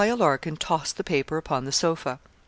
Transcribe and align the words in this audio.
Larkin 0.03 0.57
tossed 0.57 0.97
the 0.97 1.03
paper 1.03 1.37
upon 1.37 1.65
the 1.65 1.71
sofa. 1.71 2.17